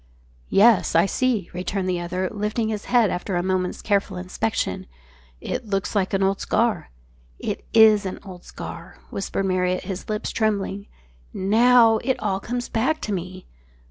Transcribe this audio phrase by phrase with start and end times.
[0.49, 4.87] "Yes, I see," returned the other, lifting his head after a moment's careful inspection.
[5.39, 6.89] "It looks like an old scar."
[7.37, 10.87] "It is an old scar," whispered Marriott, his lips trembling.
[11.35, 13.45] "Now it all comes back to me."